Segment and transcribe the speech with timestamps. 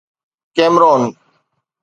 [0.55, 1.03] Cameron